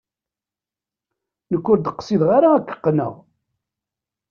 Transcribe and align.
Nekk 1.51 1.65
ur 1.71 1.79
d-qqsideɣ 1.79 2.29
ara 2.37 2.49
ad 2.53 2.65
ak-qqneɣ. 2.73 3.13